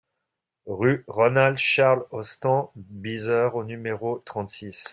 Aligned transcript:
Rue 0.65 1.03
Ronald 1.07 1.59
Charles 1.59 2.05
Ostend 2.09 2.71
Beazer 2.75 3.51
au 3.55 3.63
numéro 3.63 4.17
trente-six 4.25 4.83